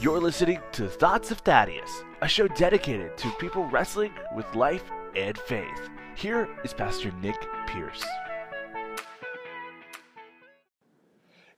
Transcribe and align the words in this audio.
You're 0.00 0.20
listening 0.20 0.60
to 0.74 0.88
Thoughts 0.88 1.32
of 1.32 1.38
Thaddeus, 1.38 2.04
a 2.22 2.28
show 2.28 2.46
dedicated 2.46 3.16
to 3.16 3.32
people 3.40 3.64
wrestling 3.64 4.12
with 4.36 4.54
life 4.54 4.84
and 5.16 5.36
faith. 5.36 5.90
Here 6.14 6.48
is 6.62 6.72
Pastor 6.72 7.10
Nick 7.20 7.34
Pierce. 7.66 8.04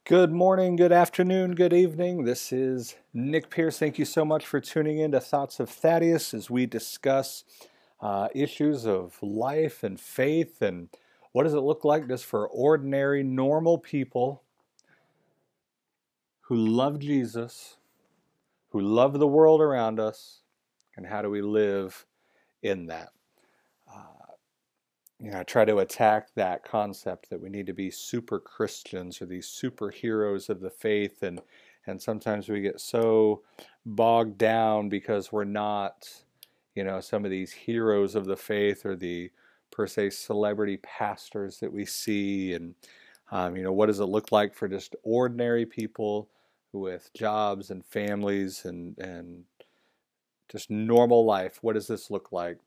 Good 0.05 0.33
morning, 0.33 0.77
good 0.77 0.91
afternoon, 0.91 1.55
good 1.55 1.75
evening. 1.75 2.25
This 2.25 2.51
is 2.51 2.97
Nick 3.13 3.51
Pierce. 3.51 3.79
Thank 3.79 3.99
you 3.99 4.07
so 4.07 4.25
much 4.25 4.47
for 4.47 4.59
tuning 4.59 5.01
in 5.01 5.13
to 5.13 5.21
Thoughts 5.21 5.61
of 5.61 5.69
Thaddeus 5.69 6.33
as 6.33 6.49
we 6.49 6.65
discuss 6.65 7.45
uh, 8.01 8.29
issues 8.35 8.87
of 8.87 9.19
life 9.21 9.83
and 9.83 10.01
faith 10.01 10.63
and 10.63 10.89
what 11.33 11.43
does 11.43 11.53
it 11.53 11.61
look 11.61 11.85
like 11.85 12.09
just 12.09 12.25
for 12.25 12.49
ordinary, 12.49 13.23
normal 13.23 13.77
people 13.77 14.45
who 16.45 16.57
love 16.57 17.01
Jesus, 17.01 17.77
who 18.71 18.81
love 18.81 19.19
the 19.19 19.27
world 19.27 19.61
around 19.61 20.01
us, 20.01 20.43
and 20.97 21.07
how 21.07 21.23
do 21.23 21.31
we 21.31 21.43
live 21.43 22.07
in 22.63 22.87
that? 22.87 23.11
Uh, 23.93 24.35
you 25.19 25.31
know, 25.31 25.41
I 25.41 25.43
try 25.43 25.65
to 25.65 25.79
attack 25.79 26.29
that 26.35 26.65
concept 26.65 27.31
that 27.31 27.41
we 27.41 27.51
need 27.51 27.67
to 27.67 27.75
be 27.75 27.91
super 27.91 28.39
Christians 28.39 29.21
or 29.21 29.27
these 29.27 29.47
superheroes 29.47 30.49
of 30.49 30.61
the 30.61 30.71
faith, 30.71 31.23
and 31.23 31.41
and 31.87 32.01
sometimes 32.01 32.49
we 32.49 32.61
get 32.61 32.81
so 32.81 33.43
bogged 33.87 34.39
down 34.39 34.89
because 34.89 35.33
we're 35.33 35.45
not, 35.45 36.09
you 36.75 36.85
know, 36.85 37.01
some 37.01 37.25
of 37.25 37.31
these 37.31 37.53
heroes 37.53 38.15
of 38.15 38.27
the 38.27 38.37
faith 38.37 38.85
or 38.85 38.95
the 38.95 39.31
per 39.71 39.87
se 39.87 40.11
celebrity 40.11 40.77
pastors 40.79 41.59
that 41.61 41.73
we 41.73 41.85
see, 41.85 42.53
and 42.53 42.75
um, 43.33 43.57
you 43.57 43.63
know, 43.63 43.73
what 43.73 43.87
does 43.87 44.01
it 44.01 44.05
look 44.05 44.33
like 44.33 44.55
for 44.55 44.69
just 44.69 44.95
ordinary 45.03 45.67
people 45.67 46.29
with 46.73 47.11
jobs 47.15 47.71
and 47.71 47.85
families 47.85 48.65
and 48.65 48.97
and 48.99 49.45
just 50.51 50.71
normal 50.71 51.25
life? 51.25 51.59
What 51.63 51.75
does 51.75 51.87
this 51.87 52.11
look 52.11 52.33
like 52.33 52.59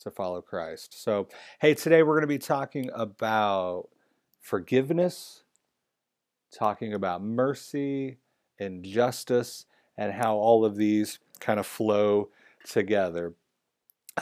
to 0.00 0.10
follow 0.10 0.40
Christ? 0.40 1.02
So, 1.02 1.28
hey, 1.60 1.74
today 1.74 2.02
we're 2.02 2.14
going 2.14 2.22
to 2.22 2.26
be 2.26 2.38
talking 2.38 2.90
about 2.94 3.88
forgiveness, 4.40 5.42
talking 6.56 6.94
about 6.94 7.22
mercy 7.22 8.18
and 8.58 8.84
justice, 8.84 9.66
and 9.96 10.12
how 10.12 10.36
all 10.36 10.64
of 10.64 10.76
these 10.76 11.18
kind 11.40 11.60
of 11.60 11.66
flow 11.66 12.30
together. 12.64 13.34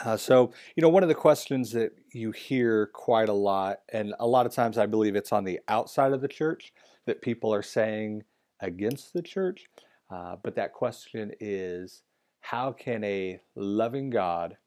Uh, 0.03 0.17
so, 0.17 0.51
you 0.75 0.81
know, 0.81 0.89
one 0.89 1.03
of 1.03 1.09
the 1.09 1.15
questions 1.15 1.71
that 1.71 1.93
you 2.11 2.31
hear 2.31 2.87
quite 2.87 3.29
a 3.29 3.33
lot, 3.33 3.79
and 3.93 4.13
a 4.19 4.27
lot 4.27 4.45
of 4.45 4.53
times 4.53 4.77
I 4.77 4.85
believe 4.85 5.15
it's 5.15 5.31
on 5.31 5.45
the 5.45 5.61
outside 5.69 6.11
of 6.11 6.19
the 6.19 6.27
church 6.27 6.73
that 7.05 7.21
people 7.21 7.53
are 7.53 7.61
saying 7.61 8.23
against 8.65 9.13
the 9.13 9.21
church, 9.21 9.65
uh, 10.09 10.35
but 10.43 10.55
that 10.55 10.73
question 10.73 11.31
is 11.39 12.03
how 12.41 12.71
can 12.71 13.03
a 13.03 13.39
loving 13.55 14.09
God 14.09 14.57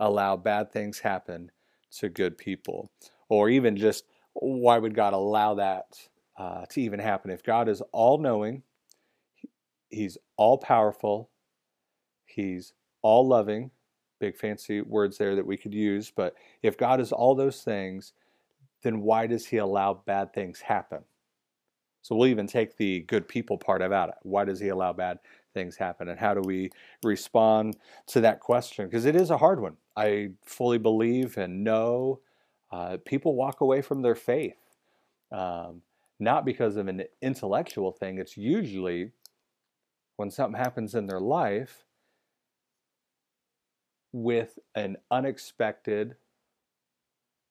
allow 0.00 0.36
bad 0.36 0.72
things 0.72 1.00
happen 1.00 1.50
to 1.98 2.08
good 2.08 2.38
people? 2.38 2.90
Or 3.28 3.48
even 3.48 3.76
just 3.76 4.04
why 4.32 4.78
would 4.78 4.94
God 4.94 5.12
allow 5.12 5.54
that 5.54 6.08
uh, 6.38 6.64
to 6.70 6.80
even 6.80 7.00
happen? 7.00 7.30
If 7.30 7.42
God 7.42 7.68
is 7.68 7.82
all 7.92 8.18
knowing, 8.18 8.62
He's 9.90 10.18
all 10.36 10.58
powerful, 10.58 11.30
He's 12.24 12.72
all 13.02 13.26
loving, 13.26 13.70
big 14.20 14.36
fancy 14.36 14.80
words 14.80 15.18
there 15.18 15.36
that 15.36 15.46
we 15.46 15.56
could 15.56 15.74
use, 15.74 16.10
but 16.10 16.34
if 16.62 16.76
God 16.76 17.00
is 17.00 17.12
all 17.12 17.34
those 17.34 17.62
things, 17.62 18.12
then 18.82 19.00
why 19.00 19.26
does 19.26 19.46
He 19.46 19.58
allow 19.58 19.94
bad 19.94 20.32
things 20.32 20.60
happen? 20.60 21.04
So 22.08 22.16
we'll 22.16 22.28
even 22.28 22.46
take 22.46 22.78
the 22.78 23.00
good 23.00 23.28
people 23.28 23.58
part 23.58 23.82
of 23.82 23.92
out. 23.92 24.14
Why 24.22 24.46
does 24.46 24.58
He 24.58 24.68
allow 24.68 24.94
bad 24.94 25.18
things 25.52 25.76
happen? 25.76 26.08
And 26.08 26.18
how 26.18 26.32
do 26.32 26.40
we 26.40 26.70
respond 27.04 27.76
to 28.06 28.22
that 28.22 28.40
question? 28.40 28.86
Because 28.86 29.04
it 29.04 29.14
is 29.14 29.28
a 29.28 29.36
hard 29.36 29.60
one. 29.60 29.76
I 29.94 30.30
fully 30.42 30.78
believe 30.78 31.36
and 31.36 31.62
know 31.62 32.20
uh, 32.72 32.96
people 33.04 33.34
walk 33.34 33.60
away 33.60 33.82
from 33.82 34.00
their 34.00 34.14
faith. 34.14 34.56
Um, 35.30 35.82
not 36.18 36.46
because 36.46 36.76
of 36.76 36.88
an 36.88 37.02
intellectual 37.20 37.92
thing, 37.92 38.16
it's 38.16 38.38
usually 38.38 39.10
when 40.16 40.30
something 40.30 40.58
happens 40.58 40.94
in 40.94 41.08
their 41.08 41.20
life 41.20 41.84
with 44.12 44.58
an 44.74 44.96
unexpected, 45.10 46.16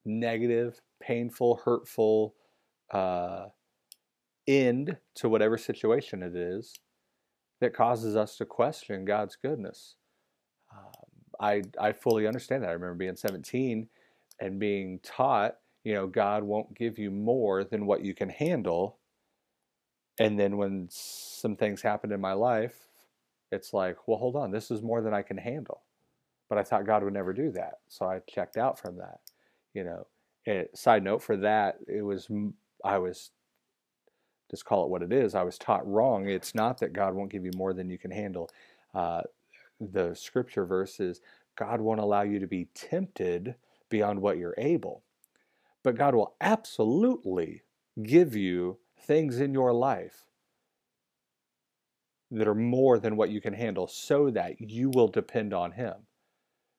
negative, 0.04 0.82
painful, 1.00 1.62
hurtful 1.64 2.34
uh, 2.90 3.50
end 4.48 4.98
to 5.16 5.30
whatever 5.30 5.58
situation 5.58 6.24
it 6.24 6.36
is 6.36 6.74
that 7.60 7.74
causes 7.74 8.16
us 8.16 8.38
to 8.38 8.46
question 8.46 9.06
God's 9.06 9.36
goodness. 9.36 9.96
Um, 10.72 10.92
I, 11.40 11.64
I 11.80 11.92
fully 11.92 12.28
understand 12.28 12.64
that. 12.64 12.70
I 12.70 12.74
remember 12.74 12.96
being 12.96 13.16
17 13.16 13.88
and 14.40 14.60
being 14.60 15.00
taught, 15.04 15.56
you 15.84 15.94
know, 15.94 16.08
God 16.08 16.44
won't 16.44 16.78
give 16.78 17.00
you 17.00 17.12
more 17.12 17.64
than 17.64 17.86
what 17.86 18.04
you 18.04 18.14
can 18.14 18.30
handle. 18.30 18.98
And 20.20 20.40
then 20.40 20.58
when 20.58 20.88
some 20.90 21.56
things 21.56 21.82
happened 21.82 22.14
in 22.14 22.22
my 22.22 22.34
life, 22.34 22.88
it's 23.52 23.74
like, 23.74 24.08
well, 24.08 24.18
hold 24.18 24.36
on, 24.36 24.52
this 24.52 24.72
is 24.72 24.82
more 24.82 25.02
than 25.02 25.14
I 25.14 25.22
can 25.22 25.38
handle. 25.38 25.82
But 26.50 26.58
I 26.58 26.64
thought 26.64 26.86
God 26.86 27.04
would 27.04 27.14
never 27.14 27.34
do 27.34 27.52
that. 27.52 27.80
So 27.88 28.06
I 28.06 28.20
checked 28.30 28.58
out 28.58 28.80
from 28.80 28.98
that, 28.98 29.20
you 29.74 29.84
know. 29.84 30.08
And 30.46 30.68
side 30.74 31.04
note 31.04 31.22
for 31.22 31.38
that, 31.38 31.78
it 31.88 32.02
was, 32.02 32.30
I 32.84 32.98
was 32.98 33.32
just 34.50 34.66
call 34.66 34.84
it 34.84 34.90
what 34.90 35.04
it 35.04 35.12
is. 35.12 35.36
I 35.36 35.44
was 35.44 35.58
taught 35.58 35.88
wrong. 35.88 36.28
It's 36.28 36.56
not 36.56 36.80
that 36.80 36.94
God 36.94 37.14
won't 37.14 37.32
give 37.32 37.46
you 37.46 37.52
more 37.56 37.74
than 37.74 37.90
you 37.90 37.98
can 37.98 38.12
handle. 38.12 38.50
Uh, 38.94 39.22
the 39.80 40.14
scripture 40.16 40.66
verse 40.66 41.00
is 41.00 41.22
God 41.58 41.82
won't 41.82 42.00
allow 42.00 42.22
you 42.22 42.40
to 42.40 42.48
be 42.48 42.70
tempted 42.74 43.56
beyond 43.90 44.22
what 44.22 44.38
you're 44.38 44.56
able. 44.58 45.04
But 45.84 45.98
God 45.98 46.16
will 46.16 46.36
absolutely 46.42 47.64
give 48.02 48.36
you 48.36 48.78
things 49.00 49.40
in 49.40 49.54
your 49.54 49.74
life 49.74 50.26
that 52.32 52.48
are 52.48 52.56
more 52.56 53.00
than 53.00 53.16
what 53.16 53.30
you 53.30 53.40
can 53.40 53.54
handle 53.54 53.88
so 53.88 54.30
that 54.32 54.60
you 54.60 54.90
will 54.90 55.08
depend 55.08 55.54
on 55.54 55.72
Him. 55.72 55.94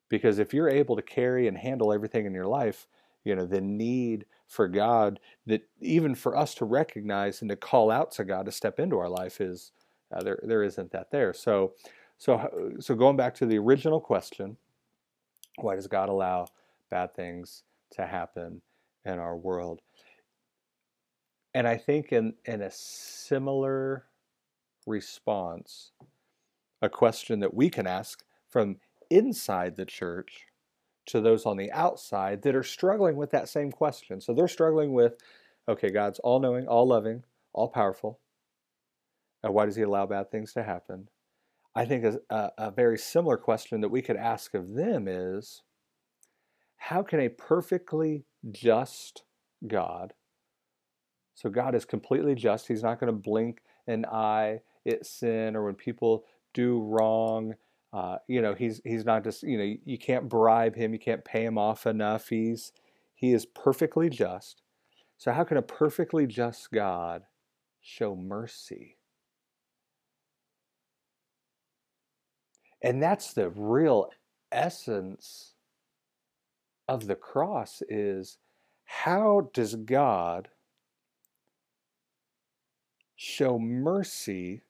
Because 0.09 0.39
if 0.39 0.53
you're 0.53 0.69
able 0.69 0.97
to 0.97 1.03
carry 1.03 1.49
and 1.49 1.57
handle 1.57 1.93
everything 1.93 2.27
in 2.27 2.35
your 2.35 2.47
life, 2.47 2.87
you 3.29 3.37
know, 3.37 3.47
the 3.47 3.61
need 3.61 4.25
for 4.47 4.67
God 4.67 5.21
that 5.47 5.69
even 5.81 6.15
for 6.15 6.35
us 6.37 6.55
to 6.55 6.65
recognize 6.65 7.43
and 7.43 7.51
to 7.51 7.57
call 7.57 7.91
out 7.91 8.11
to 8.13 8.25
God 8.25 8.47
to 8.47 8.53
step 8.53 8.81
into 8.81 8.99
our 8.99 9.09
life 9.09 9.41
is 9.41 9.73
uh, 10.11 10.23
there 10.23 10.41
there 10.43 10.63
isn't 10.63 10.91
that 10.93 11.11
there. 11.11 11.35
So 11.35 11.75
so 12.17 12.77
so 12.81 12.95
going 12.95 13.17
back 13.17 13.35
to 13.37 13.47
the 13.47 13.59
original 13.59 14.01
question, 14.01 14.57
why 15.59 15.77
does 15.77 15.87
God 15.87 16.09
allow 16.09 16.49
bad 16.91 17.15
things 17.15 17.65
to 17.93 18.07
happen 18.07 18.63
in 19.05 19.19
our 19.19 19.37
world? 19.37 19.83
And 21.53 21.69
I 21.69 21.77
think 21.77 22.11
in 22.13 22.33
in 22.47 22.63
a 22.63 22.71
similar 22.71 24.07
response, 24.87 25.93
a 26.81 26.89
question 26.89 27.41
that 27.41 27.53
we 27.53 27.69
can 27.69 27.87
ask 27.87 28.25
from 28.49 28.77
inside 29.11 29.77
the 29.77 29.85
church 29.85 30.48
to 31.09 31.21
those 31.21 31.47
on 31.47 31.57
the 31.57 31.71
outside 31.73 32.43
that 32.43 32.55
are 32.55 32.63
struggling 32.63 33.17
with 33.17 33.31
that 33.31 33.49
same 33.49 33.73
question. 33.73 34.21
So 34.21 34.33
they're 34.33 34.49
struggling 34.49 34.93
with, 34.93 35.15
okay, 35.69 35.91
God's 35.91 36.19
all 36.21 36.41
knowing, 36.41 36.67
all 36.67 36.87
loving, 36.87 37.25
all 37.53 37.69
powerful. 37.69 38.21
And 39.43 39.55
why 39.55 39.67
does 39.67 39.77
He 39.77 39.83
allow 39.83 40.07
bad 40.07 40.31
things 40.31 40.53
to 40.53 40.63
happen? 40.63 41.09
I 41.75 41.85
think 41.85 42.05
a, 42.05 42.19
uh, 42.31 42.51
a 42.59 42.71
very 42.71 42.99
similar 42.99 43.37
question 43.37 43.81
that 43.81 43.89
we 43.89 44.03
could 44.03 44.17
ask 44.17 44.55
of 44.55 44.75
them 44.75 45.07
is 45.09 45.63
how 46.77 47.03
can 47.03 47.21
a 47.21 47.29
perfectly 47.29 48.25
just 48.51 49.23
God, 49.67 50.15
so 51.39 51.49
God 51.51 51.77
is 51.77 51.85
completely 51.85 52.35
just, 52.35 52.67
He's 52.67 52.83
not 52.83 52.99
going 52.99 53.13
to 53.13 53.19
blink 53.19 53.61
an 53.87 54.05
eye 54.07 54.61
at 54.85 55.07
sin 55.07 55.55
or 55.55 55.65
when 55.67 55.75
people 55.77 56.25
do 56.53 56.81
wrong 56.81 57.55
uh, 57.93 58.17
you 58.27 58.43
know, 58.43 58.55
he's 58.55 58.81
he's 58.85 59.05
not 59.05 59.25
just 59.25 59.43
you 59.43 59.59
know 59.59 59.75
you 59.85 59.99
can't 59.99 60.29
bribe 60.29 60.77
him, 60.77 60.93
you 60.93 60.99
can't 60.99 61.25
pay 61.25 61.45
him 61.45 61.57
off 61.57 61.87
enough. 61.87 62.29
He's 62.29 62.73
he 63.15 63.33
is 63.33 63.47
perfectly 63.47 64.11
just. 64.11 64.63
So 65.17 65.33
how 65.33 65.45
can 65.45 65.57
a 65.57 65.63
perfectly 65.63 66.27
just 66.27 66.71
God 66.71 67.23
show 67.81 68.15
mercy? 68.15 68.99
And 72.83 73.03
that's 73.03 73.33
the 73.33 73.51
real 73.51 74.11
essence 74.53 75.55
of 76.87 77.07
the 77.07 77.17
cross 77.17 77.83
is 77.89 78.39
how 78.85 79.51
does 79.53 79.75
God 79.75 80.49
show 83.17 83.59
mercy 83.59 84.63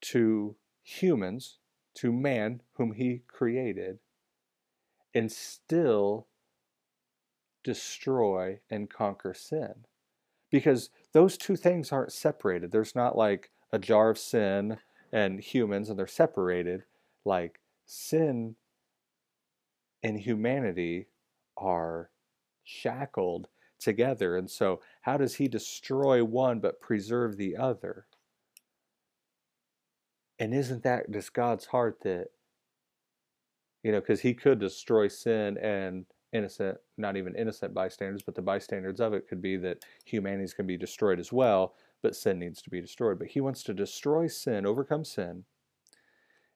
to 0.00 0.56
humans 0.82 1.58
to 1.94 2.12
man 2.12 2.60
whom 2.74 2.92
he 2.92 3.22
created 3.28 3.98
and 5.14 5.30
still 5.30 6.26
destroy 7.62 8.60
and 8.70 8.90
conquer 8.90 9.34
sin. 9.34 9.86
Because 10.50 10.90
those 11.12 11.36
two 11.36 11.56
things 11.56 11.90
aren't 11.90 12.12
separated. 12.12 12.70
There's 12.70 12.94
not 12.94 13.16
like 13.16 13.50
a 13.72 13.78
jar 13.78 14.10
of 14.10 14.18
sin 14.18 14.78
and 15.12 15.40
humans, 15.40 15.88
and 15.88 15.98
they're 15.98 16.06
separated. 16.06 16.84
Like 17.24 17.60
sin 17.86 18.56
and 20.02 20.20
humanity 20.20 21.06
are 21.56 22.10
shackled 22.62 23.48
together. 23.80 24.36
And 24.36 24.50
so, 24.50 24.80
how 25.02 25.16
does 25.16 25.36
he 25.36 25.48
destroy 25.48 26.24
one 26.24 26.60
but 26.60 26.80
preserve 26.80 27.36
the 27.36 27.56
other? 27.56 28.06
And 30.38 30.54
isn't 30.54 30.82
that 30.82 31.10
just 31.10 31.32
God's 31.32 31.66
heart 31.66 31.98
that, 32.02 32.28
you 33.82 33.92
know, 33.92 34.00
because 34.00 34.20
he 34.20 34.34
could 34.34 34.58
destroy 34.58 35.08
sin 35.08 35.56
and 35.58 36.06
innocent, 36.32 36.78
not 36.98 37.16
even 37.16 37.34
innocent 37.36 37.72
bystanders, 37.72 38.22
but 38.22 38.34
the 38.34 38.42
bystanders 38.42 39.00
of 39.00 39.14
it 39.14 39.28
could 39.28 39.40
be 39.40 39.56
that 39.58 39.84
humanity's 40.04 40.52
can 40.52 40.66
be 40.66 40.76
destroyed 40.76 41.20
as 41.20 41.32
well, 41.32 41.74
but 42.02 42.16
sin 42.16 42.38
needs 42.38 42.60
to 42.62 42.70
be 42.70 42.80
destroyed. 42.80 43.18
But 43.18 43.28
he 43.28 43.40
wants 43.40 43.62
to 43.64 43.74
destroy 43.74 44.26
sin, 44.26 44.66
overcome 44.66 45.04
sin, 45.04 45.44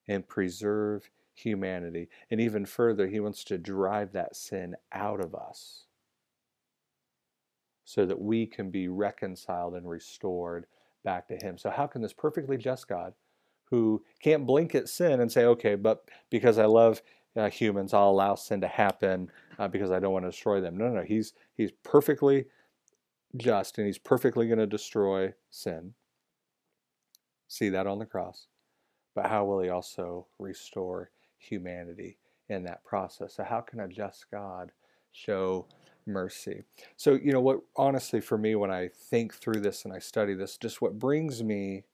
and 0.09 0.27
preserve 0.27 1.09
humanity. 1.35 2.09
And 2.31 2.41
even 2.41 2.67
further, 2.67 3.07
he 3.07 3.21
wants 3.21 3.45
to 3.45 3.59
drive 3.59 4.13
that 4.13 4.35
sin 4.35 4.75
out 4.93 5.21
of 5.21 5.35
us 5.35 5.85
so 7.85 8.05
that 8.05 8.21
we 8.21 8.47
can 8.47 8.71
be 8.71 8.89
reconciled 8.89 9.75
and 9.75 9.89
restored 9.89 10.67
back 11.05 11.29
to 11.29 11.37
him. 11.37 11.57
So, 11.57 11.71
how 11.71 11.87
can 11.87 12.03
this 12.03 12.13
perfectly 12.13 12.57
just 12.57 12.89
God, 12.89 13.15
who 13.71 14.03
can't 14.23 14.47
blink 14.47 14.75
at 14.75 14.89
sin 14.89 15.21
and 15.21 15.31
say, 15.31 15.45
okay, 15.45 15.75
but 15.75 16.05
because 16.31 16.59
I 16.59 16.65
love 16.65 17.03
uh, 17.37 17.51
humans, 17.51 17.95
I'll 17.95 18.11
allow 18.11 18.35
sin 18.35 18.61
to 18.63 18.69
happen 18.69 19.31
uh, 19.59 19.69
because 19.69 19.91
I 19.91 20.01
don't 20.01 20.13
want 20.13 20.25
to 20.25 20.31
destroy 20.31 20.61
them. 20.61 20.77
No, 20.77 20.89
no, 20.89 21.03
he's 21.03 21.35
he's 21.55 21.73
perfectly 21.83 22.47
just 23.37 23.79
and 23.79 23.87
he's 23.87 23.99
perfectly 23.99 24.47
going 24.47 24.59
to 24.59 24.67
destroy 24.67 25.35
sin. 25.51 25.95
See 27.47 27.69
that 27.71 27.87
on 27.87 27.99
the 27.99 28.07
cross. 28.07 28.47
But 29.15 29.27
how 29.27 29.45
will 29.45 29.61
he 29.61 29.69
also 29.69 30.27
restore 30.39 31.11
humanity 31.39 32.19
in 32.49 32.65
that 32.65 32.85
process? 32.85 33.35
So 33.35 33.45
how 33.45 33.61
can 33.61 33.81
a 33.81 33.89
just 33.89 34.31
God 34.31 34.71
show 35.13 35.67
mercy? 36.07 36.63
So, 36.97 37.15
you 37.15 37.33
know 37.33 37.41
what 37.41 37.61
honestly 37.77 38.21
for 38.21 38.39
me 38.39 38.55
when 38.55 38.71
I 38.71 38.89
think 38.89 39.35
through 39.35 39.61
this 39.61 39.85
and 39.85 39.93
I 39.93 39.99
study 39.99 40.35
this, 40.35 40.57
just 40.57 40.81
what 40.81 40.99
brings 40.99 41.43
me 41.43 41.85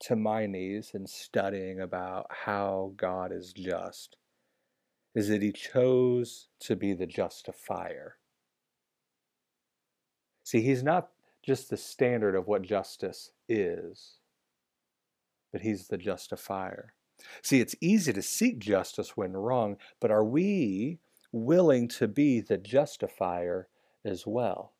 to 0.00 0.16
my 0.16 0.46
knees 0.46 0.92
and 0.94 1.08
studying 1.08 1.80
about 1.80 2.26
how 2.30 2.92
God 2.96 3.32
is 3.32 3.52
just 3.52 4.16
is 5.14 5.28
that 5.28 5.42
he 5.42 5.52
chose 5.52 6.48
to 6.60 6.76
be 6.76 6.92
the 6.92 7.06
justifier. 7.06 8.16
See, 10.44 10.62
he's 10.62 10.82
not 10.82 11.10
just 11.42 11.68
the 11.68 11.76
standard 11.76 12.34
of 12.34 12.46
what 12.46 12.62
justice 12.62 13.32
is, 13.48 14.18
but 15.52 15.62
he's 15.62 15.88
the 15.88 15.98
justifier. 15.98 16.94
See, 17.42 17.60
it's 17.60 17.74
easy 17.80 18.12
to 18.12 18.22
seek 18.22 18.58
justice 18.58 19.16
when 19.16 19.32
wrong, 19.32 19.76
but 20.00 20.10
are 20.10 20.24
we 20.24 21.00
willing 21.32 21.88
to 21.88 22.08
be 22.08 22.40
the 22.40 22.56
justifier 22.56 23.68
as 24.04 24.26
well? 24.26 24.72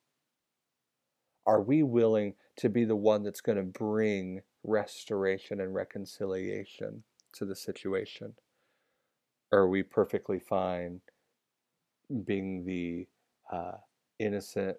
Are 1.47 1.61
we 1.61 1.83
willing 1.83 2.35
to 2.61 2.69
be 2.69 2.85
the 2.85 2.97
one 2.97 3.23
that's 3.23 3.41
going 3.41 3.57
to 3.57 3.65
bring 3.65 4.43
restoration 4.65 5.61
and 5.63 5.75
reconciliation 5.75 7.03
to 7.33 7.47
the 7.47 7.57
situation? 7.57 8.35
Or 9.51 9.61
are 9.61 9.69
we 9.69 9.83
perfectly 9.83 10.39
fine 10.39 11.01
being 12.25 12.67
the 12.67 13.09
uh, 13.51 13.79
innocent 14.19 14.77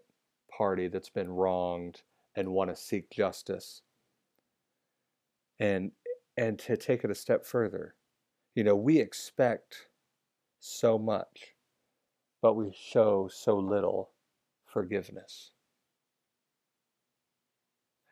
party 0.55 0.89
that's 0.89 1.09
been 1.09 1.31
wronged 1.31 2.03
and 2.35 2.49
want 2.49 2.69
to 2.69 2.75
seek 2.75 3.09
justice? 3.09 3.81
And 5.59 5.91
and 6.37 6.59
to 6.59 6.77
take 6.77 7.03
it 7.03 7.09
a 7.09 7.15
step 7.15 7.47
further, 7.47 7.95
you 8.53 8.63
know, 8.63 8.75
we 8.75 8.99
expect 8.99 9.87
so 10.59 10.99
much, 10.99 11.55
but 12.43 12.53
we 12.53 12.71
show 12.79 13.27
so 13.27 13.57
little 13.57 14.11
forgiveness. 14.65 15.51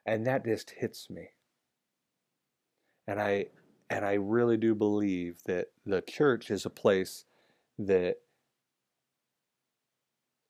And 0.09 0.25
that 0.25 0.43
just 0.43 0.71
hits 0.71 1.07
me. 1.07 1.29
And 3.07 3.21
I 3.21 3.45
and 3.91 4.03
I 4.03 4.13
really 4.13 4.57
do 4.57 4.73
believe 4.73 5.37
that 5.45 5.67
the 5.85 6.01
church 6.01 6.49
is 6.49 6.65
a 6.65 6.71
place 6.71 7.25
that 7.77 8.15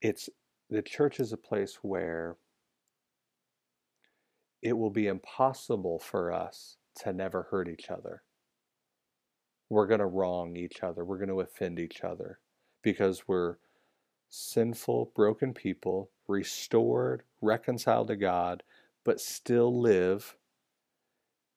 it's 0.01 0.29
the 0.69 0.81
church 0.81 1.19
is 1.19 1.33
a 1.33 1.37
place 1.37 1.79
where 1.81 2.37
it 4.61 4.77
will 4.77 4.91
be 4.91 5.07
impossible 5.07 5.99
for 5.99 6.31
us 6.31 6.77
to 7.01 7.11
never 7.11 7.43
hurt 7.51 7.67
each 7.67 7.89
other. 7.89 8.23
We're 9.69 9.87
going 9.87 9.99
to 9.99 10.05
wrong 10.05 10.55
each 10.55 10.83
other. 10.83 11.03
We're 11.03 11.17
going 11.17 11.29
to 11.29 11.41
offend 11.41 11.79
each 11.79 12.01
other 12.01 12.39
because 12.81 13.27
we're 13.27 13.57
sinful, 14.29 15.11
broken 15.15 15.53
people, 15.53 16.11
restored, 16.29 17.23
reconciled 17.41 18.07
to 18.07 18.15
God, 18.15 18.63
but 19.09 19.19
still 19.19 19.81
live 19.81 20.37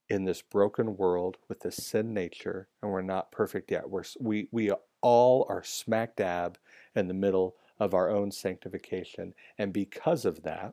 in 0.09 0.25
this 0.25 0.41
broken 0.41 0.97
world 0.97 1.37
with 1.51 1.61
this 1.61 1.77
sin 1.77 2.15
nature, 2.15 2.67
and 2.81 2.91
we're 2.91 3.03
not 3.03 3.31
perfect 3.31 3.71
yet. 3.71 3.91
We're, 3.91 4.05
we, 4.19 4.49
we 4.51 4.73
all 5.03 5.45
are 5.51 5.63
smack 5.63 6.17
dab 6.17 6.57
in 6.95 7.09
the 7.09 7.13
middle 7.13 7.57
of 7.79 7.93
our 7.93 8.09
own 8.09 8.31
sanctification. 8.33 9.35
And 9.59 9.71
because 9.71 10.25
of 10.25 10.45
that, 10.45 10.73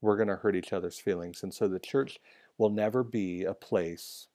we're 0.00 0.14
going 0.14 0.28
to 0.28 0.36
hurt 0.36 0.54
each 0.54 0.72
other's 0.72 1.00
feelings. 1.00 1.42
And 1.42 1.52
so 1.52 1.66
the 1.66 1.80
church 1.80 2.20
will 2.56 2.70
never 2.70 3.02
be 3.02 3.42
a 3.42 3.52
place 3.52 4.28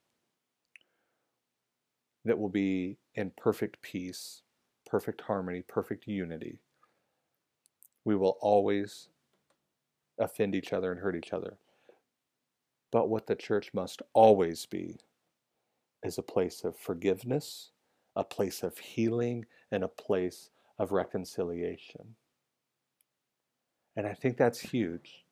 that 2.26 2.38
will 2.38 2.50
be 2.50 2.98
in 3.14 3.32
perfect 3.38 3.82
peace, 3.82 4.42
perfect 4.86 5.22
harmony, 5.22 5.62
perfect 5.66 6.06
unity. 6.06 6.60
We 8.04 8.18
will 8.18 8.38
always 8.42 9.08
offend 10.20 10.56
each 10.56 10.74
other 10.74 10.92
and 10.92 11.00
hurt 11.00 11.16
each 11.16 11.34
other. 11.34 11.58
But 12.92 13.10
what 13.10 13.28
the 13.28 13.36
church 13.36 13.74
must 13.74 14.02
always 14.14 14.66
be 14.66 14.98
is 16.04 16.18
a 16.18 16.24
place 16.24 16.64
of 16.64 16.78
forgiveness, 16.78 17.72
a 18.16 18.24
place 18.24 18.64
of 18.64 18.78
healing, 18.78 19.46
and 19.72 19.84
a 19.84 19.90
place 19.90 20.50
of 20.80 20.92
reconciliation. 20.92 22.16
And 23.96 24.06
I 24.06 24.14
think 24.14 24.38
that's 24.38 24.60
huge. 24.60 25.26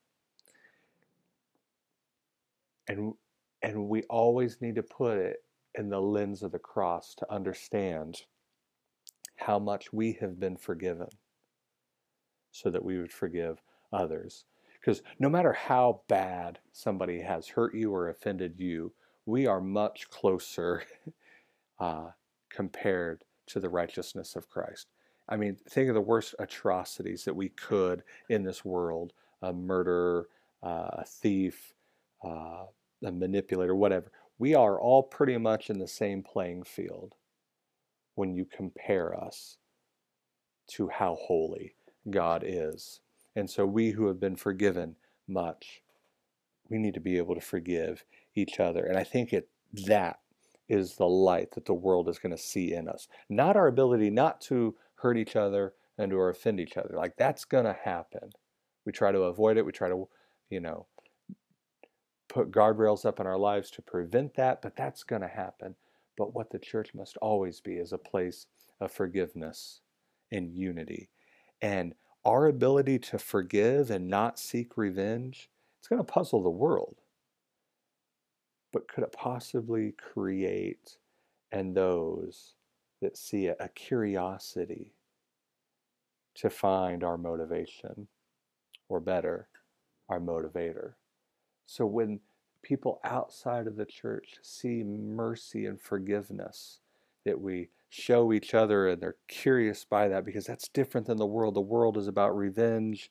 And, 2.88 3.14
and 3.62 3.88
we 3.88 4.02
always 4.04 4.60
need 4.60 4.74
to 4.74 4.82
put 4.82 5.18
it 5.18 5.42
in 5.76 5.88
the 5.88 6.00
lens 6.00 6.42
of 6.42 6.52
the 6.52 6.58
cross 6.58 7.14
to 7.16 7.32
understand 7.32 8.22
how 9.36 9.58
much 9.58 9.92
we 9.92 10.12
have 10.20 10.38
been 10.38 10.56
forgiven 10.56 11.08
so 12.52 12.70
that 12.70 12.84
we 12.84 12.98
would 12.98 13.12
forgive 13.12 13.60
others. 13.92 14.44
Because 14.84 15.00
no 15.18 15.30
matter 15.30 15.54
how 15.54 16.02
bad 16.08 16.58
somebody 16.72 17.22
has 17.22 17.48
hurt 17.48 17.74
you 17.74 17.94
or 17.94 18.10
offended 18.10 18.56
you, 18.58 18.92
we 19.24 19.46
are 19.46 19.60
much 19.60 20.10
closer 20.10 20.82
uh, 21.78 22.08
compared 22.50 23.24
to 23.46 23.60
the 23.60 23.68
righteousness 23.70 24.36
of 24.36 24.50
Christ. 24.50 24.88
I 25.26 25.36
mean, 25.36 25.56
think 25.70 25.88
of 25.88 25.94
the 25.94 26.02
worst 26.02 26.34
atrocities 26.38 27.24
that 27.24 27.34
we 27.34 27.48
could 27.48 28.02
in 28.28 28.42
this 28.42 28.62
world 28.62 29.14
a 29.40 29.54
murderer, 29.54 30.28
uh, 30.62 30.88
a 30.92 31.04
thief, 31.06 31.72
uh, 32.22 32.64
a 33.02 33.12
manipulator, 33.12 33.74
whatever. 33.74 34.12
We 34.38 34.54
are 34.54 34.78
all 34.78 35.02
pretty 35.02 35.38
much 35.38 35.70
in 35.70 35.78
the 35.78 35.88
same 35.88 36.22
playing 36.22 36.64
field 36.64 37.14
when 38.16 38.34
you 38.34 38.44
compare 38.44 39.18
us 39.18 39.56
to 40.72 40.88
how 40.88 41.14
holy 41.14 41.74
God 42.10 42.42
is. 42.46 43.00
And 43.36 43.50
so 43.50 43.66
we 43.66 43.90
who 43.90 44.06
have 44.06 44.20
been 44.20 44.36
forgiven 44.36 44.96
much, 45.26 45.82
we 46.68 46.78
need 46.78 46.94
to 46.94 47.00
be 47.00 47.18
able 47.18 47.34
to 47.34 47.40
forgive 47.40 48.04
each 48.34 48.60
other. 48.60 48.84
And 48.84 48.96
I 48.96 49.04
think 49.04 49.32
it 49.32 49.48
that 49.86 50.20
is 50.68 50.96
the 50.96 51.08
light 51.08 51.50
that 51.52 51.66
the 51.66 51.74
world 51.74 52.08
is 52.08 52.18
going 52.18 52.34
to 52.34 52.42
see 52.42 52.72
in 52.72 52.88
us. 52.88 53.08
Not 53.28 53.56
our 53.56 53.66
ability 53.66 54.10
not 54.10 54.40
to 54.42 54.76
hurt 54.96 55.16
each 55.16 55.36
other 55.36 55.74
and 55.98 56.10
to 56.10 56.16
offend 56.16 56.60
each 56.60 56.76
other. 56.76 56.94
Like 56.96 57.16
that's 57.16 57.44
going 57.44 57.64
to 57.64 57.76
happen. 57.84 58.30
We 58.86 58.92
try 58.92 59.12
to 59.12 59.22
avoid 59.22 59.56
it. 59.56 59.66
We 59.66 59.72
try 59.72 59.88
to, 59.88 60.08
you 60.50 60.60
know, 60.60 60.86
put 62.28 62.50
guardrails 62.50 63.04
up 63.04 63.20
in 63.20 63.26
our 63.26 63.38
lives 63.38 63.70
to 63.72 63.82
prevent 63.82 64.34
that, 64.34 64.62
but 64.62 64.76
that's 64.76 65.02
going 65.02 65.22
to 65.22 65.28
happen. 65.28 65.74
But 66.16 66.34
what 66.34 66.50
the 66.50 66.58
church 66.58 66.94
must 66.94 67.16
always 67.18 67.60
be 67.60 67.74
is 67.74 67.92
a 67.92 67.98
place 67.98 68.46
of 68.80 68.92
forgiveness 68.92 69.80
and 70.32 70.50
unity. 70.50 71.10
And 71.60 71.94
our 72.24 72.46
ability 72.46 72.98
to 72.98 73.18
forgive 73.18 73.90
and 73.90 74.08
not 74.08 74.38
seek 74.38 74.76
revenge, 74.76 75.50
it's 75.78 75.88
going 75.88 76.00
to 76.00 76.04
puzzle 76.04 76.42
the 76.42 76.50
world. 76.50 76.96
But 78.72 78.88
could 78.88 79.04
it 79.04 79.12
possibly 79.12 79.92
create 79.92 80.96
and 81.52 81.74
those 81.74 82.54
that 83.00 83.16
see 83.16 83.46
it 83.46 83.56
a 83.60 83.68
curiosity 83.68 84.94
to 86.36 86.50
find 86.50 87.04
our 87.04 87.18
motivation, 87.18 88.08
or 88.88 89.00
better, 89.00 89.48
our 90.08 90.18
motivator? 90.18 90.94
So 91.66 91.86
when 91.86 92.20
people 92.62 93.00
outside 93.04 93.66
of 93.66 93.76
the 93.76 93.84
church 93.84 94.36
see 94.42 94.82
mercy 94.82 95.66
and 95.66 95.80
forgiveness 95.80 96.80
that 97.24 97.40
we 97.40 97.68
show 97.88 98.32
each 98.32 98.54
other 98.54 98.88
and 98.88 99.00
they're 99.00 99.16
curious 99.28 99.84
by 99.84 100.08
that 100.08 100.24
because 100.24 100.46
that's 100.46 100.68
different 100.68 101.06
than 101.06 101.16
the 101.16 101.26
world. 101.26 101.54
The 101.54 101.60
world 101.60 101.96
is 101.96 102.08
about 102.08 102.36
revenge 102.36 103.10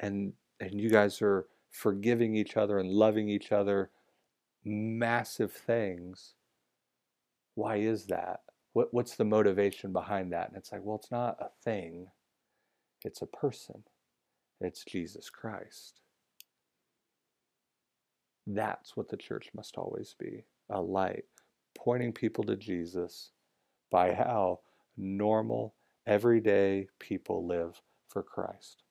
and 0.00 0.32
and 0.60 0.80
you 0.80 0.88
guys 0.88 1.20
are 1.22 1.46
forgiving 1.70 2.34
each 2.34 2.56
other 2.56 2.78
and 2.78 2.88
loving 2.88 3.28
each 3.28 3.52
other 3.52 3.90
massive 4.64 5.52
things. 5.52 6.34
Why 7.54 7.76
is 7.76 8.06
that? 8.06 8.40
What, 8.72 8.92
what's 8.92 9.16
the 9.16 9.24
motivation 9.24 9.92
behind 9.92 10.32
that? 10.32 10.48
And 10.48 10.56
it's 10.56 10.72
like, 10.72 10.80
well, 10.82 10.96
it's 10.96 11.10
not 11.10 11.36
a 11.40 11.50
thing, 11.62 12.08
it's 13.04 13.22
a 13.22 13.26
person. 13.26 13.84
It's 14.60 14.84
Jesus 14.84 15.28
Christ. 15.30 16.00
That's 18.46 18.96
what 18.96 19.08
the 19.08 19.16
church 19.16 19.50
must 19.54 19.76
always 19.76 20.14
be 20.18 20.44
a 20.70 20.80
light, 20.80 21.24
pointing 21.74 22.12
people 22.12 22.44
to 22.44 22.56
Jesus 22.56 23.30
by 23.90 24.12
how 24.12 24.60
normal, 24.96 25.74
everyday 26.06 26.88
people 26.98 27.46
live 27.46 27.80
for 28.08 28.22
Christ. 28.22 28.82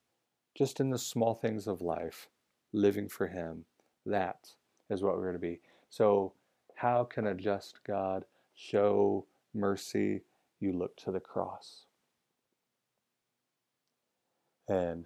Just 0.55 0.79
in 0.79 0.89
the 0.89 0.97
small 0.97 1.33
things 1.33 1.67
of 1.67 1.81
life, 1.81 2.29
living 2.71 3.07
for 3.07 3.27
Him. 3.27 3.65
That 4.05 4.53
is 4.89 5.01
what 5.01 5.15
we're 5.15 5.23
going 5.23 5.33
to 5.33 5.39
be. 5.39 5.61
So, 5.89 6.33
how 6.75 7.03
can 7.03 7.27
a 7.27 7.33
just 7.33 7.83
God 7.85 8.25
show 8.53 9.25
mercy? 9.53 10.21
You 10.59 10.73
look 10.73 10.95
to 10.97 11.11
the 11.11 11.19
cross. 11.19 11.85
And 14.67 15.05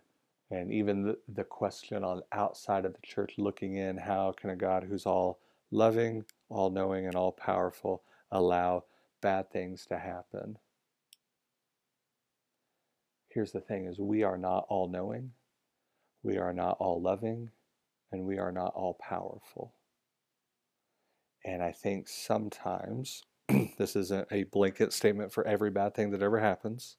and 0.49 0.71
even 0.71 1.03
the, 1.03 1.17
the 1.27 1.43
question 1.43 2.03
on 2.03 2.21
outside 2.31 2.85
of 2.85 2.93
the 2.93 3.05
church 3.05 3.33
looking 3.37 3.75
in, 3.75 3.97
how 3.97 4.33
can 4.39 4.49
a 4.49 4.55
God 4.55 4.85
who's 4.87 5.05
all 5.05 5.39
loving, 5.71 6.23
all 6.49 6.69
knowing, 6.69 7.05
and 7.05 7.15
all 7.15 7.31
powerful 7.31 8.03
allow 8.31 8.83
bad 9.21 9.51
things 9.51 9.85
to 9.87 9.97
happen? 9.97 10.57
Here's 13.29 13.51
the 13.51 13.61
thing 13.61 13.85
is 13.85 13.99
we 13.99 14.23
are 14.23 14.37
not 14.37 14.65
all 14.69 14.87
knowing, 14.87 15.31
we 16.23 16.37
are 16.37 16.53
not 16.53 16.77
all 16.79 17.01
loving, 17.01 17.51
and 18.11 18.25
we 18.25 18.37
are 18.37 18.51
not 18.51 18.73
all 18.75 18.95
powerful. 18.95 19.73
And 21.45 21.63
I 21.63 21.71
think 21.71 22.07
sometimes 22.07 23.23
this 23.77 23.95
isn't 23.95 24.27
a 24.31 24.43
blanket 24.43 24.91
statement 24.91 25.31
for 25.31 25.45
every 25.45 25.69
bad 25.69 25.93
thing 25.93 26.11
that 26.11 26.21
ever 26.21 26.39
happens, 26.39 26.97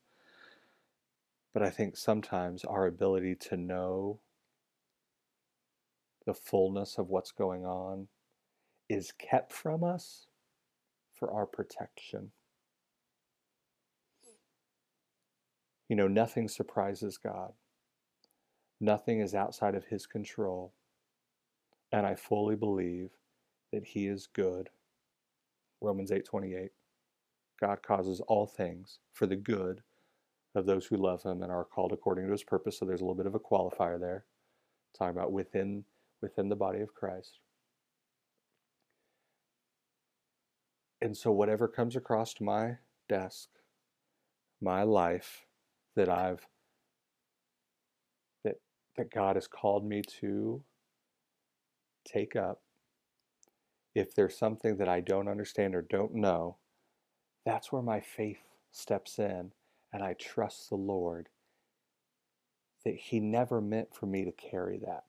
but 1.53 1.63
I 1.63 1.71
think 1.71 1.97
sometimes 1.97 2.65
our 2.65 2.87
ability 2.87 3.35
to 3.51 3.57
know 3.57 4.21
the 6.25 6.35
fullness 6.35 6.99
of 6.99 7.09
what's 7.09 7.33
going 7.33 7.65
on 7.65 8.09
is 8.89 9.13
kept 9.13 9.53
from 9.53 9.85
us 9.85 10.27
for 11.15 11.33
our 11.33 11.47
protection. 11.47 12.31
You 15.89 15.97
know, 15.97 16.09
nothing 16.09 16.49
surprises 16.49 17.19
God. 17.19 17.53
Nothing 18.81 19.21
is 19.21 19.35
outside 19.35 19.75
of 19.75 19.87
his 19.87 20.07
control. 20.07 20.75
And 21.91 22.07
I 22.07 22.15
fully 22.15 22.57
believe 22.57 23.11
that 23.73 23.85
he 23.85 24.07
is 24.07 24.27
good. 24.27 24.71
Romans 25.81 26.11
8:28. 26.11 26.73
God 27.61 27.83
causes 27.83 28.21
all 28.21 28.47
things 28.47 29.01
for 29.13 29.27
the 29.27 29.37
good 29.37 29.83
of 30.55 30.67
those 30.67 30.87
who 30.87 30.97
love 30.97 31.23
him 31.23 31.43
and 31.43 31.51
are 31.51 31.65
called 31.65 31.93
according 31.93 32.27
to 32.27 32.33
his 32.33 32.45
purpose. 32.45 32.79
So 32.79 32.85
there's 32.85 33.01
a 33.01 33.05
little 33.05 33.15
bit 33.15 33.27
of 33.27 33.35
a 33.35 33.41
qualifier 33.41 33.99
there. 33.99 34.27
Talking 34.97 35.17
about 35.17 35.33
within 35.33 35.85
within 36.21 36.49
the 36.49 36.57
body 36.57 36.81
of 36.81 36.95
Christ. 36.95 37.41
And 41.01 41.17
so 41.17 41.31
whatever 41.31 41.69
comes 41.69 41.97
across 41.97 42.35
my 42.41 42.79
desk, 43.09 43.49
my 44.61 44.83
life 44.83 45.47
that 45.95 46.09
I've 46.09 46.47
that 48.45 48.57
that 48.97 49.13
God 49.13 49.37
has 49.37 49.47
called 49.47 49.85
me 49.85 50.03
to 50.21 50.63
take 52.05 52.35
up, 52.35 52.63
if 53.95 54.15
there's 54.15 54.37
something 54.37 54.77
that 54.79 54.89
I 54.89 55.01
don't 55.01 55.29
understand 55.29 55.75
or 55.75 55.83
don't 55.83 56.15
know, 56.15 56.57
that's 57.45 57.71
where 57.71 57.83
my 57.83 58.01
faith 58.01 58.43
steps 58.73 59.19
in 59.19 59.53
and 59.93 60.03
I 60.03 60.15
trust 60.15 60.69
the 60.69 60.77
Lord 60.77 61.29
that 62.85 62.97
He 62.97 63.21
never 63.21 63.61
meant 63.61 63.95
for 63.95 64.07
me 64.07 64.25
to 64.25 64.33
carry 64.33 64.79
that. 64.79 65.05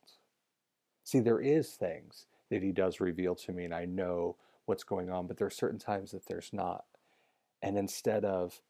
See, 1.03 1.19
there 1.19 1.41
is 1.41 1.71
things 1.71 2.27
that 2.51 2.61
He 2.61 2.71
does 2.71 2.99
reveal 2.99 3.35
to 3.35 3.51
me, 3.51 3.65
and 3.65 3.73
I 3.73 3.85
know 3.85 4.35
what's 4.69 4.83
going 4.83 5.09
on, 5.09 5.27
but 5.27 5.37
there 5.37 5.47
are 5.47 5.51
certain 5.51 5.79
times 5.79 6.11
that 6.11 6.27
there's 6.27 6.51
not. 6.53 6.85
And 7.61 7.77
instead 7.77 8.23
of 8.23 8.61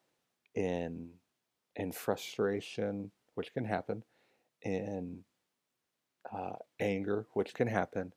in 0.54 1.10
in 1.76 1.92
frustration, 1.92 3.12
which 3.34 3.52
can 3.54 3.64
happen, 3.64 4.02
in 4.62 5.24
uh, 6.34 6.56
anger, 6.80 7.26
which 7.34 7.54
can 7.54 7.68
happen, 7.68 8.12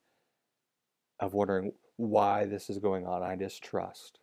of 1.20 1.34
wondering 1.34 1.74
why 1.98 2.46
this 2.46 2.70
is 2.70 2.80
going 2.80 3.06
on, 3.06 3.22
I 3.22 3.36
distrust 3.36 4.20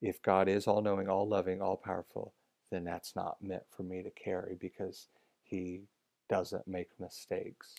if 0.00 0.22
God 0.22 0.48
is 0.48 0.66
all 0.66 0.82
knowing, 0.82 1.08
all 1.08 1.28
loving, 1.28 1.60
all 1.60 1.76
powerful, 1.76 2.32
then 2.70 2.84
that's 2.84 3.16
not 3.16 3.36
meant 3.42 3.64
for 3.70 3.82
me 3.82 4.02
to 4.02 4.10
carry 4.10 4.56
because 4.58 5.08
He 5.42 5.82
doesn't 6.30 6.68
make 6.68 6.88
mistakes 7.00 7.74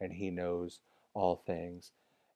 and 0.00 0.12
He 0.12 0.30
knows 0.30 0.80
all 1.16 1.36
things. 1.46 1.92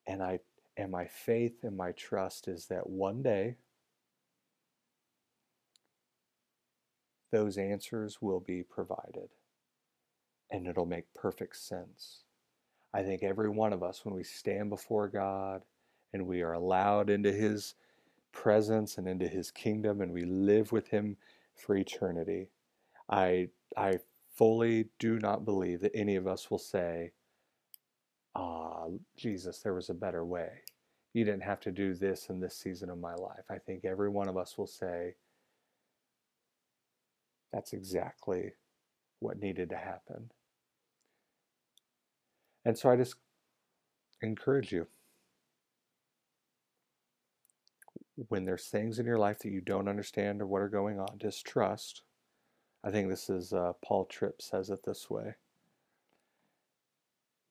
And 0.07 0.23
I 0.23 0.41
and 0.77 0.91
my 0.91 1.07
faith 1.07 1.65
and 1.65 1.77
my 1.77 1.93
trust 1.93 2.49
is 2.49 2.67
that 2.67 2.89
one 2.89 3.23
day 3.23 3.57
those 7.33 7.59
answers 7.59 8.23
will 8.23 8.41
be 8.41 8.63
provided 8.63 9.31
and 10.51 10.67
it'll 10.67 10.87
make 10.87 11.15
perfect 11.15 11.57
sense. 11.57 12.25
I 12.95 13.03
think 13.03 13.23
every 13.23 13.51
one 13.51 13.73
of 13.73 13.83
us, 13.85 14.05
when 14.05 14.15
we 14.15 14.25
stand 14.25 14.71
before 14.71 15.09
God 15.09 15.63
and 16.13 16.27
we 16.27 16.43
are 16.43 16.55
allowed 16.55 17.11
into 17.11 17.33
His 17.33 17.75
presence 18.33 18.99
and 18.99 19.09
into 19.09 19.29
his 19.29 19.51
kingdom 19.51 20.01
and 20.01 20.13
we 20.13 20.25
live 20.25 20.73
with 20.73 20.89
him 20.89 21.17
for 21.57 21.77
eternity. 21.77 22.49
I 23.09 23.49
I 23.77 24.01
fully 24.37 24.87
do 24.99 25.19
not 25.19 25.45
believe 25.45 25.81
that 25.81 25.95
any 25.95 26.17
of 26.17 26.27
us 26.27 26.51
will 26.51 26.59
say, 26.59 27.13
"Ah, 28.35 28.89
Jesus, 29.17 29.61
there 29.61 29.75
was 29.75 29.91
a 29.91 29.95
better 29.95 30.25
way. 30.25 30.63
You 31.15 31.25
didn't 31.25 31.43
have 31.43 31.61
to 31.61 31.73
do 31.73 31.95
this 31.95 32.31
in 32.31 32.41
this 32.41 32.57
season 32.57 32.91
of 32.91 32.99
my 32.99 33.15
life." 33.15 33.45
I 33.51 33.59
think 33.59 33.85
every 33.85 34.11
one 34.11 34.29
of 34.29 34.37
us 34.37 34.59
will 34.59 34.67
say, 34.67 35.17
"That's 37.53 37.73
exactly 37.73 38.55
what 39.21 39.39
needed 39.41 39.71
to 39.71 39.77
happen." 39.77 40.33
And 42.65 42.79
so 42.79 42.91
I 42.91 42.97
just 42.97 43.17
encourage 44.23 44.73
you 44.73 44.89
when 48.29 48.45
there's 48.45 48.69
things 48.69 48.99
in 48.99 49.07
your 49.07 49.19
life 49.19 49.39
that 49.41 49.51
you 49.51 49.61
don't 49.61 49.89
understand 49.89 50.43
or 50.43 50.47
what 50.47 50.63
are 50.63 50.69
going 50.69 51.01
on, 51.01 51.19
just 51.19 51.47
trust. 51.47 52.03
I 52.85 52.91
think 52.91 53.09
this 53.09 53.31
is 53.31 53.53
uh, 53.53 53.75
Paul 53.85 54.07
Tripp 54.07 54.43
says 54.43 54.71
it 54.71 54.85
this 54.85 55.11
way. 55.11 55.37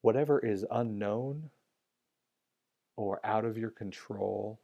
Whatever 0.02 0.40
is 0.40 0.66
unknown 0.72 1.50
or 2.96 3.20
out 3.24 3.46
of 3.46 3.58
your 3.58 3.70
control, 3.70 4.60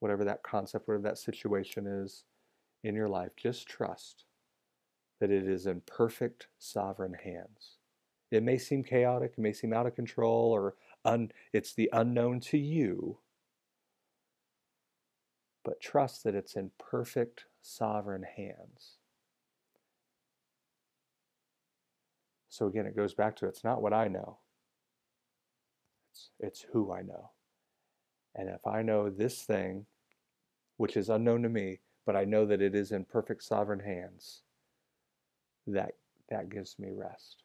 whatever 0.00 0.24
that 0.24 0.42
concept, 0.42 0.86
whatever 0.86 1.04
that 1.04 1.18
situation 1.18 1.86
is 1.86 2.24
in 2.82 2.94
your 2.94 3.08
life, 3.08 3.30
just 3.36 3.66
trust 3.66 4.24
that 5.20 5.30
it 5.30 5.48
is 5.48 5.66
in 5.66 5.80
perfect 5.86 6.48
sovereign 6.58 7.14
hands. 7.14 7.78
It 8.30 8.42
may 8.42 8.58
seem 8.58 8.84
chaotic, 8.84 9.34
it 9.36 9.40
may 9.40 9.52
seem 9.52 9.72
out 9.72 9.86
of 9.86 9.94
control, 9.94 10.50
or 10.50 10.74
un, 11.04 11.30
it's 11.52 11.72
the 11.72 11.88
unknown 11.92 12.40
to 12.40 12.58
you 12.58 13.18
but 15.64 15.80
trust 15.80 16.22
that 16.24 16.34
it's 16.34 16.54
in 16.54 16.70
perfect 16.78 17.46
sovereign 17.62 18.24
hands. 18.36 18.98
So 22.54 22.68
again, 22.68 22.86
it 22.86 22.94
goes 22.94 23.14
back 23.14 23.34
to 23.36 23.48
it's 23.48 23.64
not 23.64 23.82
what 23.82 23.92
I 23.92 24.06
know, 24.06 24.38
it's, 26.12 26.30
it's 26.38 26.64
who 26.72 26.92
I 26.92 27.02
know. 27.02 27.32
And 28.36 28.48
if 28.48 28.64
I 28.64 28.80
know 28.80 29.10
this 29.10 29.42
thing, 29.42 29.86
which 30.76 30.96
is 30.96 31.08
unknown 31.08 31.42
to 31.42 31.48
me, 31.48 31.80
but 32.06 32.14
I 32.14 32.24
know 32.24 32.46
that 32.46 32.62
it 32.62 32.76
is 32.76 32.92
in 32.92 33.06
perfect 33.06 33.42
sovereign 33.42 33.80
hands, 33.80 34.42
that, 35.66 35.94
that 36.30 36.48
gives 36.48 36.78
me 36.78 36.90
rest. 36.92 37.42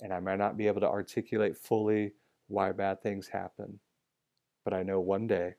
And 0.00 0.10
I 0.10 0.20
might 0.20 0.38
not 0.38 0.56
be 0.56 0.66
able 0.66 0.80
to 0.80 0.88
articulate 0.88 1.58
fully 1.58 2.12
why 2.48 2.72
bad 2.72 3.02
things 3.02 3.28
happen, 3.28 3.80
but 4.64 4.72
I 4.72 4.84
know 4.84 5.00
one 5.00 5.26
day 5.26 5.56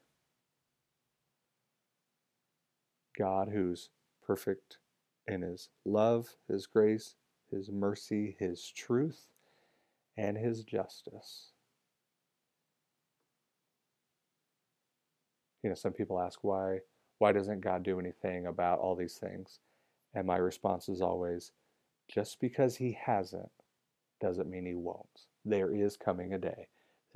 God 3.15 3.49
who's 3.53 3.91
perfect 4.25 4.79
in 5.27 5.43
his 5.43 5.69
love, 5.85 6.29
his 6.49 6.65
grace, 6.65 7.13
His 7.53 7.69
mercy, 7.71 8.35
His 8.39 8.69
truth, 8.69 9.27
and 10.17 10.37
His 10.37 10.63
justice. 10.63 11.51
You 15.63 15.69
know, 15.69 15.75
some 15.75 15.93
people 15.93 16.19
ask 16.19 16.39
why 16.43 16.79
why 17.19 17.31
doesn't 17.31 17.61
God 17.61 17.83
do 17.83 17.99
anything 17.99 18.47
about 18.47 18.79
all 18.79 18.95
these 18.95 19.15
things? 19.15 19.59
And 20.13 20.27
my 20.27 20.35
response 20.35 20.89
is 20.89 21.01
always 21.01 21.53
just 22.09 22.39
because 22.41 22.75
he 22.75 22.97
hasn't 23.01 23.49
doesn't 24.19 24.49
mean 24.49 24.65
he 24.65 24.75
won't. 24.75 25.27
There 25.45 25.73
is 25.73 25.95
coming 25.97 26.33
a 26.33 26.37
day 26.37 26.67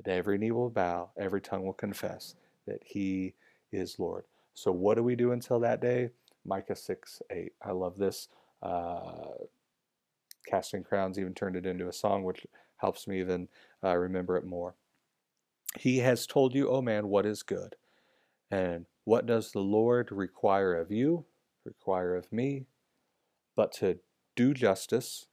that 0.02 0.10
every 0.10 0.38
knee 0.38 0.50
will 0.50 0.70
bow, 0.70 1.10
every 1.18 1.40
tongue 1.40 1.64
will 1.64 1.72
confess 1.72 2.36
that 2.66 2.80
he 2.84 3.34
is 3.72 3.98
Lord. 3.98 4.24
So, 4.54 4.72
what 4.72 4.96
do 4.96 5.02
we 5.02 5.16
do 5.16 5.32
until 5.32 5.60
that 5.60 5.80
day? 5.80 6.10
Micah 6.44 6.76
6 6.76 7.22
8. 7.30 7.52
I 7.62 7.72
love 7.72 7.96
this. 7.96 8.28
Uh, 8.62 9.32
Casting 10.48 10.82
Crowns 10.82 11.18
even 11.18 11.34
turned 11.34 11.56
it 11.56 11.66
into 11.66 11.88
a 11.88 11.92
song, 11.92 12.24
which 12.24 12.46
helps 12.78 13.06
me 13.06 13.20
even 13.20 13.48
uh, 13.84 13.96
remember 13.96 14.36
it 14.36 14.46
more. 14.46 14.74
He 15.78 15.98
has 15.98 16.26
told 16.26 16.54
you, 16.54 16.68
O 16.68 16.76
oh 16.76 16.82
man, 16.82 17.08
what 17.08 17.26
is 17.26 17.42
good. 17.42 17.76
And 18.50 18.86
what 19.04 19.26
does 19.26 19.52
the 19.52 19.60
Lord 19.60 20.10
require 20.10 20.74
of 20.74 20.90
you, 20.90 21.26
require 21.64 22.16
of 22.16 22.32
me, 22.32 22.66
but 23.54 23.72
to 23.72 23.98
do 24.36 24.54
justice, 24.54 25.26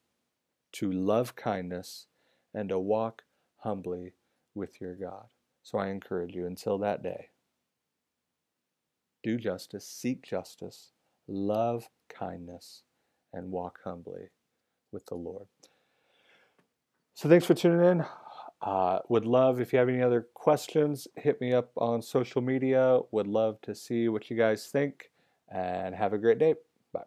to 0.73 0.91
love 0.91 1.35
kindness, 1.35 2.07
and 2.53 2.69
to 2.69 2.79
walk 2.79 3.23
humbly 3.57 4.13
with 4.53 4.81
your 4.81 4.95
God. 4.95 5.27
So 5.63 5.77
I 5.77 5.89
encourage 5.89 6.35
you 6.35 6.45
until 6.45 6.77
that 6.79 7.01
day 7.01 7.29
do 9.25 9.39
justice, 9.39 9.87
seek 9.87 10.21
justice, 10.21 10.91
love 11.27 11.89
kindness, 12.09 12.83
and 13.33 13.51
walk 13.51 13.79
humbly 13.83 14.29
with 14.91 15.05
the 15.07 15.15
Lord. 15.15 15.47
So 17.13 17.29
thanks 17.29 17.45
for 17.45 17.53
tuning 17.53 17.85
in. 17.85 18.05
Uh, 18.61 18.99
would 19.09 19.25
love 19.25 19.61
if 19.61 19.71
you 19.71 19.79
have 19.79 19.89
any 19.89 20.01
other 20.01 20.27
questions, 20.33 21.07
hit 21.15 21.39
me 21.39 21.53
up 21.53 21.71
on 21.77 22.01
social 22.01 22.41
media. 22.41 22.99
Would 23.11 23.27
love 23.27 23.61
to 23.61 23.75
see 23.75 24.09
what 24.09 24.29
you 24.29 24.37
guys 24.37 24.67
think, 24.67 25.11
and 25.49 25.93
have 25.93 26.13
a 26.13 26.17
great 26.17 26.39
day. 26.39 26.55
Bye. 26.91 27.03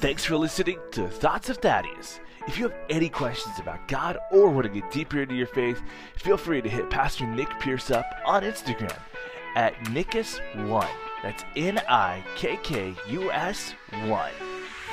Thanks 0.00 0.24
for 0.24 0.36
listening 0.36 0.78
to 0.92 1.08
Thoughts 1.08 1.48
of 1.48 1.58
Thaddeus. 1.58 2.20
If 2.46 2.58
you 2.58 2.68
have 2.68 2.78
any 2.90 3.08
questions 3.08 3.58
about 3.58 3.88
God 3.88 4.18
or 4.30 4.50
want 4.50 4.64
to 4.66 4.80
get 4.80 4.90
deeper 4.90 5.22
into 5.22 5.34
your 5.34 5.46
faith, 5.46 5.80
feel 6.16 6.36
free 6.36 6.60
to 6.60 6.68
hit 6.68 6.90
Pastor 6.90 7.26
Nick 7.26 7.48
Pierce 7.58 7.90
up 7.90 8.04
on 8.26 8.42
Instagram 8.42 8.98
at 9.56 9.74
Nikkus1. 9.84 10.88
That's 11.22 11.42
N 11.56 11.80
I 11.88 12.22
K 12.36 12.58
K 12.62 12.94
U 13.08 13.32
S 13.32 13.72
1. 14.06 14.53